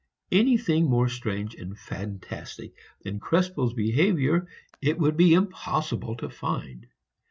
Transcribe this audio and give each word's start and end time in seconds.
Anything 0.31 0.89
more 0.89 1.07
strange 1.07 1.53
and 1.53 1.77
fantastic 1.77 2.73
than 3.03 3.19
Krespel's 3.19 3.75
behavior 3.75 4.47
it 4.81 4.97
would 4.97 5.15
be 5.15 5.35
impossible 5.35 6.15
to 6.15 6.27
find. 6.27 6.87